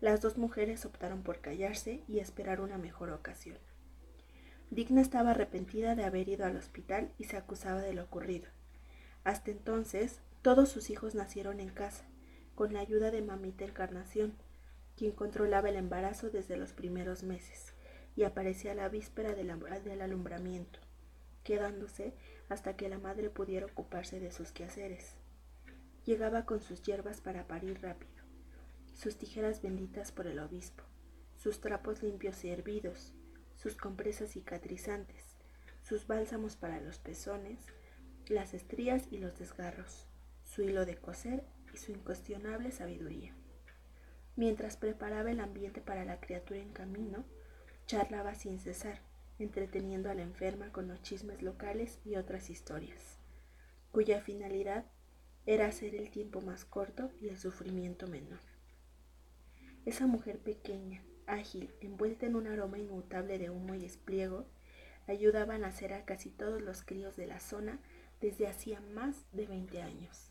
Las 0.01 0.19
dos 0.19 0.37
mujeres 0.37 0.85
optaron 0.85 1.23
por 1.23 1.39
callarse 1.39 2.03
y 2.09 2.19
esperar 2.19 2.59
una 2.59 2.77
mejor 2.77 3.11
ocasión. 3.11 3.57
Digna 4.71 4.99
estaba 4.99 5.31
arrepentida 5.31 5.95
de 5.95 6.03
haber 6.03 6.27
ido 6.27 6.45
al 6.45 6.57
hospital 6.57 7.13
y 7.17 7.23
se 7.25 7.37
acusaba 7.37 7.79
de 7.81 7.93
lo 7.93 8.03
ocurrido. 8.03 8.49
Hasta 9.23 9.51
entonces, 9.51 10.19
todos 10.41 10.67
sus 10.67 10.89
hijos 10.89 11.15
nacieron 11.15 11.61
en 11.61 11.69
casa, 11.69 12.10
con 12.61 12.73
la 12.73 12.81
ayuda 12.81 13.09
de 13.09 13.23
mamita 13.23 13.65
Encarnación, 13.65 14.35
quien 14.95 15.13
controlaba 15.13 15.69
el 15.69 15.77
embarazo 15.77 16.29
desde 16.29 16.57
los 16.57 16.73
primeros 16.73 17.23
meses 17.23 17.73
y 18.15 18.21
aparecía 18.21 18.75
la 18.75 18.87
víspera 18.87 19.33
del, 19.33 19.49
alumbramiento, 19.99 20.79
quedándose 21.43 22.13
hasta 22.49 22.77
que 22.77 22.87
la 22.87 22.99
madre 22.99 23.31
pudiera 23.31 23.65
ocuparse 23.65 24.19
de 24.19 24.31
sus 24.31 24.51
quehaceres. 24.51 25.15
Llegaba 26.05 26.45
con 26.45 26.61
sus 26.61 26.83
hierbas 26.83 27.19
para 27.19 27.47
parir 27.47 27.81
rápido, 27.81 28.21
sus 28.93 29.17
tijeras 29.17 29.63
benditas 29.63 30.11
por 30.11 30.27
el 30.27 30.37
obispo, 30.37 30.83
sus 31.37 31.61
trapos 31.61 32.03
limpios 32.03 32.45
y 32.45 32.51
hervidos, 32.51 33.15
sus 33.55 33.75
compresas 33.75 34.33
cicatrizantes, 34.33 35.35
sus 35.81 36.05
bálsamos 36.05 36.57
para 36.57 36.79
los 36.79 36.99
pezones, 36.99 37.57
las 38.27 38.53
estrías 38.53 39.07
y 39.09 39.17
los 39.17 39.39
desgarros, 39.39 40.05
su 40.43 40.61
hilo 40.61 40.85
de 40.85 40.97
coser 40.97 41.43
y 41.73 41.77
su 41.77 41.91
incuestionable 41.91 42.71
sabiduría. 42.71 43.33
Mientras 44.35 44.77
preparaba 44.77 45.31
el 45.31 45.39
ambiente 45.39 45.81
para 45.81 46.05
la 46.05 46.19
criatura 46.19 46.59
en 46.59 46.71
camino, 46.71 47.25
charlaba 47.85 48.35
sin 48.35 48.59
cesar, 48.59 49.01
entreteniendo 49.39 50.09
a 50.09 50.13
la 50.13 50.23
enferma 50.23 50.71
con 50.71 50.87
los 50.87 51.01
chismes 51.01 51.41
locales 51.41 51.99
y 52.05 52.15
otras 52.15 52.49
historias, 52.49 53.19
cuya 53.91 54.21
finalidad 54.21 54.85
era 55.45 55.67
hacer 55.67 55.95
el 55.95 56.11
tiempo 56.11 56.41
más 56.41 56.65
corto 56.65 57.11
y 57.19 57.29
el 57.29 57.37
sufrimiento 57.37 58.07
menor. 58.07 58.39
Esa 59.85 60.05
mujer 60.05 60.39
pequeña, 60.39 61.03
ágil, 61.25 61.73
envuelta 61.81 62.27
en 62.27 62.35
un 62.35 62.47
aroma 62.47 62.77
inmutable 62.77 63.39
de 63.39 63.49
humo 63.49 63.73
y 63.73 63.83
espliego, 63.83 64.45
ayudaba 65.07 65.55
a 65.55 65.57
nacer 65.57 65.93
a 65.93 66.05
casi 66.05 66.29
todos 66.29 66.61
los 66.61 66.83
críos 66.83 67.15
de 67.15 67.25
la 67.25 67.39
zona 67.39 67.79
desde 68.21 68.47
hacía 68.47 68.79
más 68.79 69.25
de 69.33 69.47
veinte 69.47 69.81
años. 69.81 70.30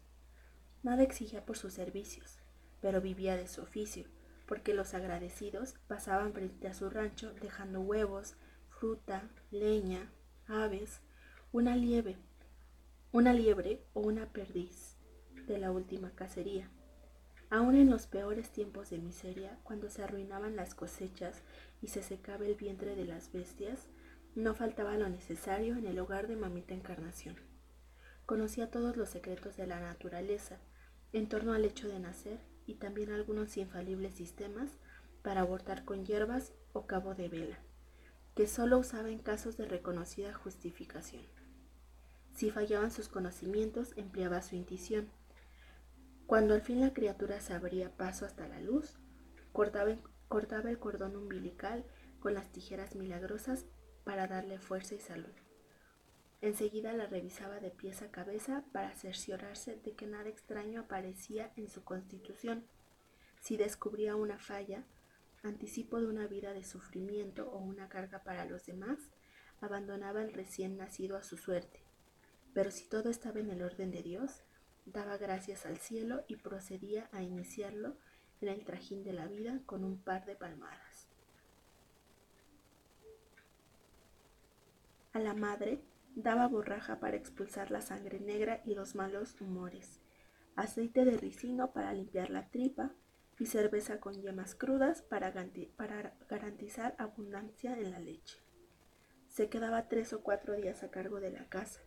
Nada 0.83 1.03
exigía 1.03 1.45
por 1.45 1.59
sus 1.59 1.75
servicios, 1.75 2.39
pero 2.81 3.01
vivía 3.01 3.37
de 3.37 3.49
su 3.49 3.61
oficio, 3.61 4.07
porque 4.47 4.73
los 4.73 4.95
agradecidos 4.95 5.75
pasaban 5.87 6.33
frente 6.33 6.69
a 6.69 6.75
su 6.75 6.89
rancho 6.89 7.35
dejando 7.35 7.81
huevos, 7.81 8.37
fruta, 8.71 9.29
leña, 9.51 10.11
aves, 10.47 11.03
una 11.53 11.77
liebre, 11.77 12.17
una 13.13 13.33
liebre 13.35 13.85
o 13.93 14.01
una 14.01 14.33
perdiz 14.33 14.97
de 15.47 15.59
la 15.59 15.71
última 15.71 16.13
cacería. 16.15 16.71
Aún 17.51 17.75
en 17.75 17.91
los 17.91 18.07
peores 18.07 18.51
tiempos 18.51 18.89
de 18.91 18.99
miseria, 18.99 19.59
cuando 19.65 19.91
se 19.91 20.03
arruinaban 20.03 20.57
las 20.57 20.75
cosechas 20.75 21.43
y 21.83 21.89
se 21.89 22.03
secaba 22.03 22.47
el 22.47 22.55
vientre 22.55 22.95
de 22.97 23.05
las 23.05 23.33
bestias, 23.33 23.89
no 24.35 24.55
faltaba 24.55 24.97
lo 24.97 25.09
necesario 25.09 25.77
en 25.77 25.87
el 25.87 25.99
hogar 25.99 26.29
de 26.29 26.37
Mamita 26.37 26.73
Encarnación. 26.73 27.37
Conocía 28.25 28.71
todos 28.71 28.97
los 28.97 29.09
secretos 29.09 29.57
de 29.57 29.67
la 29.67 29.81
naturaleza 29.81 30.61
en 31.13 31.29
torno 31.29 31.53
al 31.53 31.65
hecho 31.65 31.89
de 31.89 31.99
nacer 31.99 32.41
y 32.67 32.75
también 32.75 33.11
algunos 33.11 33.57
infalibles 33.57 34.15
sistemas 34.15 34.71
para 35.23 35.41
abortar 35.41 35.85
con 35.85 36.05
hierbas 36.05 36.53
o 36.73 36.87
cabo 36.87 37.15
de 37.15 37.29
vela, 37.29 37.59
que 38.35 38.47
solo 38.47 38.79
usaba 38.79 39.11
en 39.11 39.19
casos 39.19 39.57
de 39.57 39.67
reconocida 39.67 40.33
justificación. 40.33 41.25
Si 42.35 42.51
fallaban 42.51 42.91
sus 42.91 43.09
conocimientos, 43.09 43.93
empleaba 43.97 44.41
su 44.43 44.55
intuición. 44.55 45.11
Cuando 46.27 46.55
al 46.55 46.63
fin 46.63 46.81
la 46.81 46.95
criatura 46.95 47.41
se 47.41 47.55
abría 47.55 47.97
paso 47.97 48.25
hasta 48.25 48.47
la 48.47 48.61
luz, 48.61 48.99
cortaba, 49.53 49.97
cortaba 50.29 50.71
el 50.71 50.79
cordón 50.79 51.17
umbilical 51.17 51.85
con 52.21 52.35
las 52.35 52.51
tijeras 52.53 52.95
milagrosas 52.95 53.67
para 54.05 54.29
darle 54.29 54.59
fuerza 54.59 54.95
y 54.95 55.01
salud. 55.01 55.33
Enseguida 56.43 56.95
la 56.95 57.07
revisaba 57.07 57.61
de 57.61 57.71
pies 57.71 58.01
a 58.01 58.11
cabeza 58.11 58.65
para 58.73 58.95
cerciorarse 58.95 59.77
de 59.77 59.93
que 59.93 60.07
nada 60.07 60.31
extraño 60.31 60.81
aparecía 60.81 61.53
en 61.57 61.69
su 61.69 61.85
constitución. 61.85 62.65
Si 63.41 63.59
descubría 63.59 64.17
una 64.17 64.39
falla, 64.39 64.85
anticipo 65.43 66.01
de 66.01 66.07
una 66.07 66.27
vida 66.27 66.55
de 66.55 66.65
sufrimiento 66.65 67.51
o 67.51 67.59
una 67.59 67.89
carga 67.89 68.23
para 68.25 68.47
los 68.47 68.65
demás, 68.65 68.99
abandonaba 69.61 70.23
al 70.23 70.33
recién 70.33 70.79
nacido 70.79 71.19
a 71.19 71.23
su 71.23 71.37
suerte. 71.37 71.85
Pero 72.55 72.71
si 72.71 72.89
todo 72.89 73.11
estaba 73.11 73.41
en 73.41 73.51
el 73.51 73.63
orden 73.63 73.91
de 73.91 74.03
Dios, 74.03 74.43
daba 74.87 75.19
gracias 75.19 75.67
al 75.67 75.77
cielo 75.77 76.25
y 76.27 76.37
procedía 76.37 77.11
a 77.13 77.23
iniciarlo 77.23 77.97
en 78.41 78.49
el 78.49 78.65
trajín 78.65 79.05
de 79.05 79.13
la 79.13 79.27
vida 79.27 79.61
con 79.67 79.85
un 79.85 79.99
par 80.03 80.25
de 80.25 80.37
palmadas. 80.37 81.09
A 85.13 85.19
la 85.19 85.35
madre 85.35 85.83
Daba 86.17 86.49
borraja 86.49 86.99
para 86.99 87.17
expulsar 87.17 87.71
la 87.71 87.81
sangre 87.81 88.21
negra 88.21 88.63
y 88.65 88.75
los 88.75 88.95
malos 88.95 89.41
humores, 89.41 90.01
aceite 90.57 91.05
de 91.05 91.17
ricino 91.17 91.73
para 91.73 91.93
limpiar 91.93 92.31
la 92.31 92.51
tripa 92.51 92.93
y 93.39 93.47
cerveza 93.47 94.01
con 94.01 94.21
yemas 94.21 94.55
crudas 94.55 95.03
para, 95.03 95.31
garantizar 96.29 96.95
abundancia 96.99 97.79
en 97.79 97.93
la 97.93 98.01
leche. 98.01 98.39
Se 99.29 99.49
quedaba 99.49 99.89
tres 99.89 100.13
o 100.13 100.23
cuatro 100.23 100.55
días 100.55 100.83
a 100.83 100.91
cargo 100.91 101.21
de 101.21 101.31
la 101.31 101.49
casa. 101.49 101.81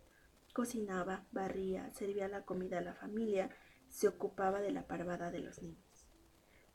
Cocinaba, 0.53 1.27
barría, 1.31 1.91
servía 1.93 2.27
la 2.29 2.45
comida 2.45 2.77
a 2.77 2.81
la 2.81 2.95
familia, 2.95 3.49
se 3.89 4.07
ocupaba 4.07 4.61
de 4.61 4.71
la 4.71 4.87
parvada 4.87 5.31
de 5.31 5.39
los 5.39 5.61
niños. 5.61 6.07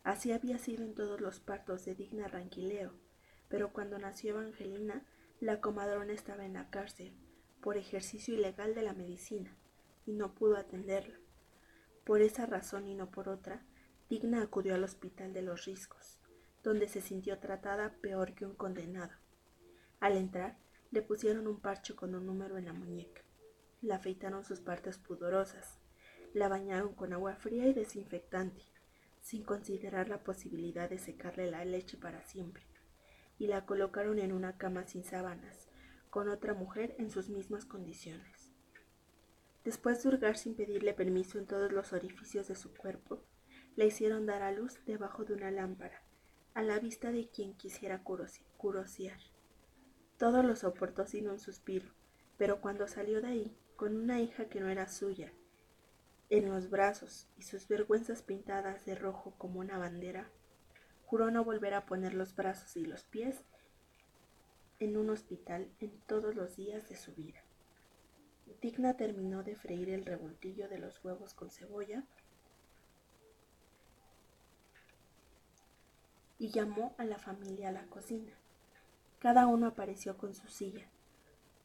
Así 0.05 0.33
había 0.33 0.59
sido 0.59 0.85
en 0.85 0.95
todos 0.95 1.21
los 1.21 1.41
partos 1.41 1.85
de 1.87 1.95
digna 1.95 2.29
Ranquileo, 2.29 2.93
pero 3.49 3.73
cuando 3.73 3.99
nació 3.99 4.39
Evangelina, 4.39 5.07
la 5.41 5.61
comadrona 5.61 6.13
estaba 6.13 6.45
en 6.45 6.53
la 6.53 6.69
cárcel 6.71 7.17
por 7.61 7.77
ejercicio 7.77 8.35
ilegal 8.35 8.75
de 8.75 8.83
la 8.83 8.93
medicina 8.93 9.57
y 10.07 10.13
no 10.13 10.35
pudo 10.35 10.57
atenderla. 10.57 11.19
Por 12.05 12.23
esa 12.23 12.47
razón 12.47 12.89
y 12.89 12.95
no 12.95 13.11
por 13.11 13.29
otra, 13.29 13.63
Digna 14.09 14.43
acudió 14.43 14.75
al 14.75 14.85
hospital 14.85 15.35
de 15.35 15.43
los 15.43 15.67
riscos, 15.67 16.19
donde 16.63 16.89
se 16.89 17.01
sintió 17.01 17.39
tratada 17.39 17.95
peor 18.01 18.35
que 18.35 18.47
un 18.47 18.55
condenado. 18.55 19.13
Al 20.01 20.17
entrar, 20.17 20.57
le 20.91 21.03
pusieron 21.03 21.47
un 21.47 21.61
parche 21.61 21.95
con 21.95 22.15
un 22.15 22.25
número 22.25 22.57
en 22.57 22.65
la 22.65 22.73
muñeca, 22.73 23.23
la 23.83 23.97
afeitaron 23.97 24.45
sus 24.45 24.61
partes 24.61 24.97
pudorosas, 24.99 25.79
la 26.33 26.49
bañaron 26.49 26.95
con 26.95 27.13
agua 27.13 27.37
fría 27.37 27.67
y 27.67 27.75
desinfectante, 27.75 28.63
sin 29.21 29.43
considerar 29.43 30.09
la 30.09 30.23
posibilidad 30.25 30.89
de 30.89 30.99
secarle 30.99 31.51
la 31.51 31.65
leche 31.65 31.99
para 31.99 32.25
siempre, 32.25 32.65
y 33.39 33.47
la 33.47 33.67
colocaron 33.67 34.19
en 34.19 34.33
una 34.33 34.57
cama 34.57 34.87
sin 34.87 35.05
sábanas, 35.05 35.68
con 36.11 36.29
otra 36.29 36.55
mujer 36.55 36.95
en 36.99 37.11
sus 37.11 37.29
mismas 37.29 37.65
condiciones. 37.65 38.53
Después 39.65 40.03
de 40.03 40.09
hurgar 40.09 40.37
sin 40.37 40.55
pedirle 40.55 40.95
permiso 40.95 41.39
en 41.39 41.47
todos 41.47 41.73
los 41.73 41.93
orificios 41.93 42.49
de 42.49 42.55
su 42.55 42.73
cuerpo, 42.75 43.23
la 43.77 43.85
hicieron 43.85 44.27
dar 44.27 44.43
a 44.43 44.53
luz 44.53 44.85
debajo 44.87 45.25
de 45.25 45.35
una 45.35 45.51
lámpara, 45.51 46.03
a 46.55 46.63
la 46.63 46.79
vista 46.79 47.13
de 47.13 47.29
quien 47.29 47.55
quisiera 47.55 48.03
curosear. 48.03 49.19
Todo 50.17 50.43
lo 50.43 50.57
soportó 50.57 51.07
sin 51.07 51.29
un 51.29 51.39
suspiro, 51.39 51.93
pero 52.37 52.61
cuando 52.61 52.89
salió 52.89 53.21
de 53.21 53.29
ahí, 53.29 53.57
con 53.77 53.97
una 53.97 54.21
hija 54.21 54.49
que 54.49 54.61
no 54.61 54.69
era 54.69 54.89
suya, 54.89 55.33
en 56.31 56.51
los 56.51 56.71
brazos 56.71 57.29
y 57.37 57.43
sus 57.43 57.69
vergüenzas 57.69 58.23
pintadas 58.23 58.85
de 58.85 58.95
rojo 58.95 59.35
como 59.39 59.61
una 59.61 59.79
bandera, 59.79 60.31
juró 61.05 61.31
no 61.31 61.45
volver 61.45 61.75
a 61.75 61.87
poner 61.87 62.15
los 62.15 62.35
brazos 62.35 62.77
y 62.77 62.85
los 62.85 63.05
pies 63.05 63.45
en 64.81 64.97
un 64.97 65.11
hospital 65.11 65.69
en 65.81 65.91
todos 66.07 66.35
los 66.35 66.57
días 66.57 66.89
de 66.89 66.97
su 66.97 67.15
vida. 67.15 67.43
Digna 68.61 68.97
terminó 68.97 69.43
de 69.43 69.55
freír 69.55 69.91
el 69.91 70.05
revoltillo 70.05 70.69
de 70.69 70.79
los 70.79 71.05
huevos 71.05 71.35
con 71.35 71.51
cebolla 71.51 72.05
y 76.39 76.51
llamó 76.51 76.95
a 76.99 77.05
la 77.05 77.19
familia 77.19 77.69
a 77.69 77.73
la 77.73 77.87
cocina. 77.87 78.33
Cada 79.19 79.47
uno 79.47 79.67
apareció 79.67 80.17
con 80.17 80.35
su 80.35 80.49
silla. 80.49 80.89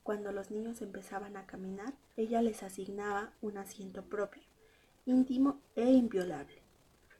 Cuando 0.01 0.31
los 0.31 0.51
niños 0.51 0.81
empezaban 0.81 1.37
a 1.37 1.45
caminar, 1.45 1.93
ella 2.17 2.41
les 2.41 2.63
asignaba 2.63 3.33
un 3.41 3.57
asiento 3.57 4.03
propio, 4.03 4.43
íntimo 5.05 5.61
e 5.75 5.89
inviolable, 5.91 6.61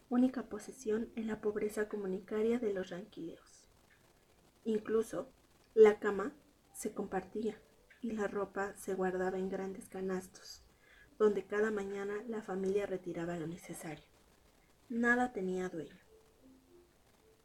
única 0.10 0.44
posesión 0.44 1.10
en 1.16 1.28
la 1.28 1.40
pobreza 1.40 1.88
comunitaria 1.88 2.60
de 2.60 2.74
los 2.74 2.90
ranquileos. 2.90 3.70
Incluso 4.66 5.30
La 5.76 5.98
cama 5.98 6.32
se 6.72 6.94
compartía 6.94 7.60
y 8.02 8.12
la 8.12 8.28
ropa 8.28 8.76
se 8.76 8.94
guardaba 8.94 9.40
en 9.40 9.50
grandes 9.50 9.90
canastos, 9.90 10.62
donde 11.18 11.48
cada 11.48 11.72
mañana 11.72 12.14
la 12.28 12.44
familia 12.44 12.86
retiraba 12.86 13.38
lo 13.38 13.48
necesario. 13.48 14.06
Nada 14.90 15.34
tenía 15.34 15.70
dueño. 15.70 15.98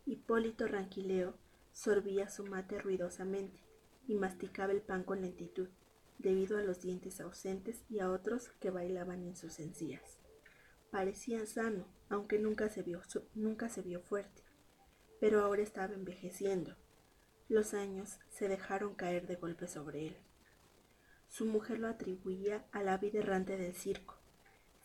Hipólito 0.05 0.67
Ranquileo 0.67 1.39
sorbía 1.73 2.29
su 2.29 2.45
mate 2.45 2.79
ruidosamente 2.79 3.63
y 4.07 4.15
masticaba 4.15 4.73
el 4.73 4.83
pan 4.83 5.05
con 5.05 5.23
lentitud, 5.23 5.69
debido 6.19 6.59
a 6.59 6.63
los 6.63 6.83
dientes 6.83 7.23
ausentes 7.23 7.83
y 7.89 8.01
a 8.01 8.11
otros 8.11 8.51
que 8.61 8.69
bailaban 8.69 9.23
en 9.23 9.37
sus 9.37 9.59
encías. 9.59 10.19
Parecía 10.91 11.47
sano, 11.47 11.87
aunque 12.11 12.39
nunca 12.39 12.69
se 12.69 12.83
vio, 12.83 13.01
nunca 13.35 13.71
se 13.71 13.81
vio 13.81 14.03
fuerte, 14.03 14.43
pero 15.19 15.41
ahora 15.41 15.63
estaba 15.63 15.95
envejeciendo. 15.95 16.77
Los 17.49 17.73
años 17.73 18.19
se 18.29 18.47
dejaron 18.47 18.95
caer 18.95 19.27
de 19.27 19.37
golpe 19.37 19.69
sobre 19.69 20.09
él. 20.09 20.17
Su 21.29 21.47
mujer 21.47 21.79
lo 21.79 21.89
atribuía 21.89 22.67
a 22.73 22.83
la 22.83 22.99
vida 22.99 23.21
errante 23.21 23.57
del 23.57 23.75
circo, 23.75 24.17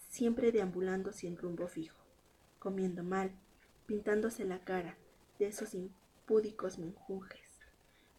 siempre 0.10 0.54
deambulando 0.54 1.12
sin 1.12 1.36
rumbo 1.36 1.68
fijo, 1.68 1.98
comiendo 2.60 3.04
mal, 3.04 3.32
pintándose 3.86 4.46
la 4.46 4.64
cara 4.64 4.96
de 5.40 5.48
esos 5.48 5.74
impúdicos 5.74 6.78
menjunjes, 6.78 7.50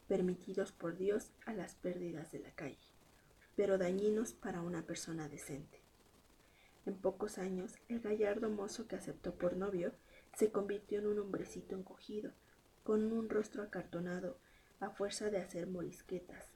permitidos 0.08 0.72
por 0.72 0.98
Dios 0.98 1.30
a 1.46 1.54
las 1.54 1.74
pérdidas 1.76 2.30
de 2.30 2.40
la 2.40 2.50
calle, 2.50 2.92
pero 3.56 3.78
dañinos 3.78 4.34
para 4.34 4.60
una 4.60 4.82
persona 4.82 5.26
decente. 5.26 5.80
En 6.84 6.96
pocos 6.98 7.38
años, 7.38 7.78
el 7.88 8.00
gallardo 8.00 8.50
mozo 8.50 8.88
que 8.88 8.96
aceptó 8.96 9.34
por 9.36 9.56
novio 9.56 9.94
se 10.36 10.52
convirtió 10.52 10.98
en 10.98 11.06
un 11.06 11.18
hombrecito 11.18 11.74
encogido, 11.76 12.32
con 12.84 13.12
un 13.12 13.28
rostro 13.30 13.62
acartonado 13.62 14.38
a 14.78 14.90
fuerza 14.90 15.30
de 15.30 15.38
hacer 15.38 15.66
morisquetas, 15.66 16.46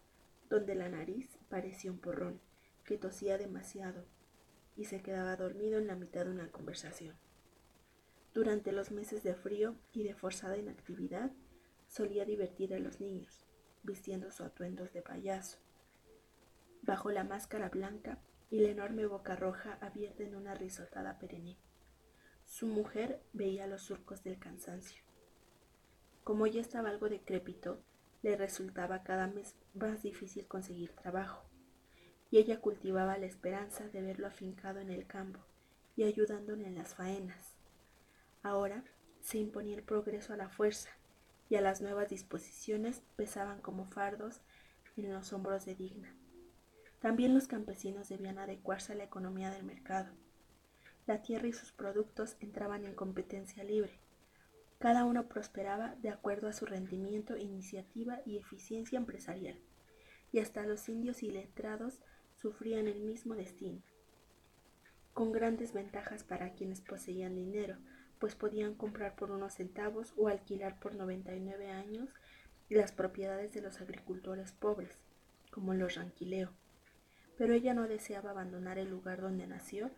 donde 0.50 0.74
la 0.74 0.88
nariz 0.88 1.38
parecía 1.48 1.90
un 1.90 1.98
porrón, 1.98 2.40
que 2.84 2.98
tosía 2.98 3.38
demasiado 3.38 4.04
y 4.76 4.84
se 4.84 5.02
quedaba 5.02 5.36
dormido 5.36 5.78
en 5.78 5.86
la 5.86 5.96
mitad 5.96 6.24
de 6.24 6.30
una 6.30 6.50
conversación. 6.52 7.16
Durante 8.34 8.72
los 8.72 8.90
meses 8.90 9.22
de 9.22 9.34
frío 9.34 9.74
y 9.92 10.04
de 10.04 10.14
forzada 10.14 10.56
inactividad, 10.56 11.32
solía 11.86 12.24
divertir 12.24 12.74
a 12.74 12.78
los 12.78 13.00
niños, 13.00 13.46
vistiendo 13.82 14.30
sus 14.30 14.42
atuendos 14.42 14.92
de 14.92 15.02
payaso. 15.02 15.58
Bajo 16.82 17.10
la 17.10 17.24
máscara 17.24 17.70
blanca 17.70 18.22
y 18.50 18.60
la 18.60 18.68
enorme 18.68 19.06
boca 19.06 19.34
roja 19.34 19.78
abierta 19.80 20.22
en 20.22 20.34
una 20.34 20.54
risotada 20.54 21.18
perenne. 21.18 21.58
Su 22.44 22.66
mujer 22.66 23.22
veía 23.32 23.66
los 23.66 23.82
surcos 23.82 24.22
del 24.22 24.38
cansancio. 24.38 25.07
Como 26.28 26.46
ya 26.46 26.60
estaba 26.60 26.90
algo 26.90 27.08
decrépito, 27.08 27.80
le 28.20 28.36
resultaba 28.36 29.02
cada 29.02 29.28
mes 29.28 29.54
más 29.72 30.02
difícil 30.02 30.46
conseguir 30.46 30.92
trabajo, 30.92 31.42
y 32.30 32.36
ella 32.36 32.60
cultivaba 32.60 33.16
la 33.16 33.24
esperanza 33.24 33.88
de 33.88 34.02
verlo 34.02 34.26
afincado 34.26 34.78
en 34.78 34.90
el 34.90 35.06
campo 35.06 35.40
y 35.96 36.02
ayudándole 36.02 36.66
en 36.66 36.74
las 36.74 36.94
faenas. 36.94 37.54
Ahora 38.42 38.84
se 39.22 39.38
imponía 39.38 39.74
el 39.74 39.82
progreso 39.82 40.34
a 40.34 40.36
la 40.36 40.50
fuerza, 40.50 40.90
y 41.48 41.56
a 41.56 41.62
las 41.62 41.80
nuevas 41.80 42.10
disposiciones 42.10 43.00
pesaban 43.16 43.62
como 43.62 43.86
fardos 43.86 44.42
en 44.98 45.10
los 45.10 45.32
hombros 45.32 45.64
de 45.64 45.76
Digna. 45.76 46.14
También 47.00 47.32
los 47.32 47.46
campesinos 47.46 48.10
debían 48.10 48.38
adecuarse 48.38 48.92
a 48.92 48.96
la 48.96 49.04
economía 49.04 49.50
del 49.50 49.64
mercado. 49.64 50.10
La 51.06 51.22
tierra 51.22 51.46
y 51.46 51.54
sus 51.54 51.72
productos 51.72 52.36
entraban 52.40 52.84
en 52.84 52.94
competencia 52.94 53.64
libre. 53.64 53.98
Cada 54.78 55.04
uno 55.04 55.28
prosperaba 55.28 55.96
de 55.96 56.10
acuerdo 56.10 56.48
a 56.48 56.52
su 56.52 56.64
rendimiento, 56.64 57.36
iniciativa 57.36 58.20
y 58.24 58.38
eficiencia 58.38 58.96
empresarial, 58.96 59.58
y 60.30 60.38
hasta 60.38 60.64
los 60.64 60.88
indios 60.88 61.22
y 61.22 61.30
letrados 61.30 61.98
sufrían 62.36 62.86
el 62.86 63.00
mismo 63.00 63.34
destino, 63.34 63.82
con 65.18 65.32
grandes 65.32 65.72
ventajas 65.72 66.22
para 66.22 66.52
quienes 66.52 66.80
poseían 66.80 67.34
dinero, 67.34 67.76
pues 68.20 68.36
podían 68.36 68.74
comprar 68.74 69.16
por 69.16 69.32
unos 69.32 69.54
centavos 69.54 70.14
o 70.16 70.28
alquilar 70.28 70.78
por 70.78 70.94
99 70.94 71.70
años 71.70 72.08
las 72.68 72.92
propiedades 72.92 73.52
de 73.52 73.62
los 73.62 73.80
agricultores 73.80 74.52
pobres, 74.52 74.96
como 75.50 75.74
los 75.74 75.96
ranquileo. 75.96 76.52
Pero 77.36 77.52
ella 77.52 77.74
no 77.74 77.88
deseaba 77.88 78.30
abandonar 78.30 78.78
el 78.78 78.90
lugar 78.90 79.20
donde 79.20 79.48
nació 79.48 79.90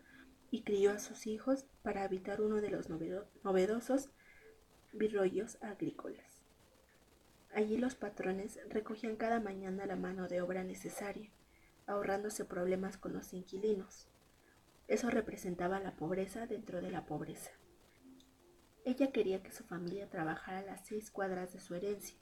y 0.49 0.63
crió 0.63 0.91
a 0.91 0.97
sus 0.97 1.27
hijos 1.27 1.65
para 1.83 2.03
habitar 2.03 2.41
uno 2.41 2.55
de 2.55 2.71
los 2.71 2.89
novedosos 2.89 4.09
virrollos 4.93 5.57
agrícolas. 5.61 6.41
Allí 7.53 7.77
los 7.77 7.95
patrones 7.95 8.59
recogían 8.69 9.15
cada 9.15 9.39
mañana 9.39 9.85
la 9.85 9.95
mano 9.95 10.27
de 10.27 10.41
obra 10.41 10.63
necesaria, 10.63 11.29
ahorrándose 11.85 12.45
problemas 12.45 12.97
con 12.97 13.13
los 13.13 13.33
inquilinos. 13.33 14.07
Eso 14.87 15.09
representaba 15.09 15.79
la 15.79 15.95
pobreza 15.95 16.47
dentro 16.47 16.81
de 16.81 16.91
la 16.91 17.05
pobreza. 17.05 17.51
Ella 18.85 19.11
quería 19.11 19.43
que 19.43 19.51
su 19.51 19.63
familia 19.63 20.09
trabajara 20.09 20.61
las 20.61 20.85
seis 20.85 21.11
cuadras 21.11 21.53
de 21.53 21.59
su 21.59 21.75
herencia, 21.75 22.17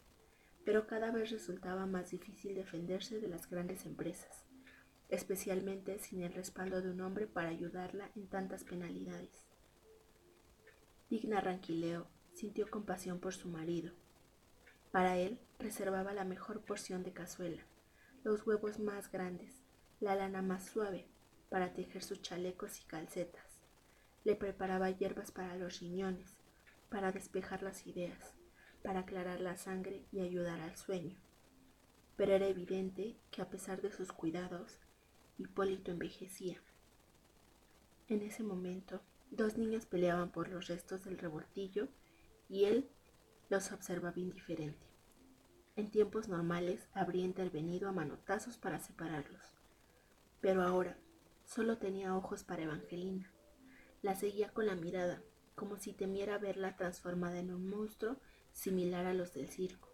pero 0.65 0.88
cada 0.88 1.12
vez 1.12 1.32
resultaba 1.32 1.86
más 1.86 2.12
difícil 2.12 2.55
defenderse 2.55 3.19
de 3.19 3.27
las 3.27 3.49
grandes 3.49 3.86
empresas 3.86 4.49
especialmente 5.10 5.97
sin 5.99 6.21
el 6.21 6.34
respaldo 6.34 6.82
de 6.82 6.91
un 6.91 7.01
hombre 7.01 7.27
para 7.27 7.49
ayudarla 7.49 8.12
en 8.15 8.27
tantas 8.27 8.63
penalidades. 8.63 9.43
Digna 11.10 11.41
Ranquileo 11.41 12.08
sintió 12.39 12.69
compasión 12.69 13.19
por 13.19 13.34
su 13.34 13.49
marido. 13.49 13.91
Para 14.91 15.17
él 15.17 15.41
reservaba 15.60 16.13
la 16.13 16.23
mejor 16.23 16.62
porción 16.62 17.04
de 17.04 17.12
cazuela, 17.12 17.62
los 18.23 18.47
huevos 18.47 18.80
más 18.80 19.12
grandes, 19.12 19.62
la 19.99 20.15
lana 20.15 20.41
más 20.41 20.65
suave 20.65 21.10
para 21.49 21.73
tejer 21.73 22.02
sus 22.02 22.21
chalecos 22.21 22.80
y 22.80 22.86
calcetas. 22.86 23.60
Le 24.23 24.36
preparaba 24.36 24.89
hierbas 24.89 25.32
para 25.32 25.58
los 25.58 25.82
riñones, 25.82 26.38
para 26.89 27.12
despejar 27.12 27.62
las 27.62 27.86
ideas, 27.86 28.34
para 28.84 29.02
aclarar 29.02 29.41
la 29.41 29.58
sangre 29.58 30.06
y 30.12 30.21
ayudar 30.21 30.62
al 30.62 30.78
sueño. 30.78 31.17
Pero 32.15 32.34
era 32.34 32.47
evidente 32.47 33.17
que 33.32 33.41
a 33.41 33.49
pesar 33.49 33.82
de 33.82 33.91
sus 33.91 34.13
cuidados, 34.13 34.80
Hipólito 35.38 35.91
envejecía. 35.91 36.62
En 38.08 38.21
ese 38.21 38.43
momento, 38.43 39.02
dos 39.30 39.58
niños 39.58 39.86
peleaban 39.86 40.32
por 40.32 40.47
los 40.47 40.67
restos 40.67 41.04
del 41.04 41.17
revoltillo 41.17 41.89
y 42.49 42.65
él 42.65 42.89
los 43.49 43.71
observaba 43.71 44.19
indiferente. 44.19 44.85
En 45.75 45.89
tiempos 45.89 46.27
normales 46.27 46.89
habría 46.91 47.23
intervenido 47.23 47.88
a 47.88 47.93
manotazos 47.93 48.57
para 48.57 48.79
separarlos, 48.79 49.41
pero 50.41 50.63
ahora 50.63 50.97
solo 51.45 51.77
tenía 51.77 52.15
ojos 52.15 52.43
para 52.43 52.63
Evangelina. 52.63 53.31
La 54.01 54.15
seguía 54.15 54.51
con 54.51 54.65
la 54.65 54.75
mirada, 54.75 55.21
como 55.55 55.77
si 55.77 55.93
temiera 55.93 56.38
verla 56.38 56.75
transformada 56.75 57.39
en 57.39 57.53
un 57.53 57.69
monstruo 57.69 58.17
similar 58.51 59.05
a 59.05 59.13
los 59.13 59.33
del 59.33 59.49
circo. 59.49 59.89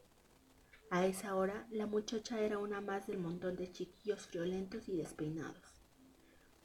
A 0.89 1.05
esa 1.05 1.35
hora 1.35 1.67
la 1.71 1.87
muchacha 1.87 2.39
era 2.39 2.57
una 2.57 2.81
más 2.81 3.07
del 3.07 3.17
montón 3.17 3.55
de 3.55 3.71
chiquillos 3.71 4.27
friolentos 4.27 4.87
y 4.87 4.95
despeinados. 4.97 5.81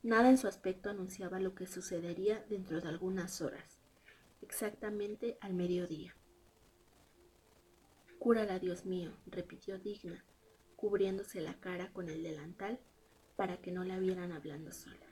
Nada 0.03 0.31
en 0.31 0.38
su 0.38 0.46
aspecto 0.46 0.88
anunciaba 0.88 1.40
lo 1.40 1.55
que 1.55 1.66
sucedería 1.66 2.44
dentro 2.48 2.81
de 2.81 2.88
algunas 2.88 3.40
horas, 3.40 3.80
exactamente 4.42 5.38
al 5.40 5.55
mediodía. 5.55 6.16
Cúrala, 8.18 8.59
Dios 8.59 8.85
mío, 8.85 9.16
repitió 9.26 9.79
Digna, 9.79 10.24
cubriéndose 10.76 11.40
la 11.40 11.59
cara 11.61 11.92
con 11.92 12.09
el 12.09 12.22
delantal 12.22 12.81
para 13.37 13.61
que 13.61 13.72
no 13.72 13.85
la 13.85 13.98
vieran 13.98 14.33
hablando 14.33 14.72
sola. 14.72 15.10